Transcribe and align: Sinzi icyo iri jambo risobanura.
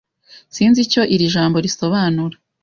Sinzi 0.55 0.79
icyo 0.85 1.01
iri 1.15 1.25
jambo 1.33 1.57
risobanura. 1.65 2.35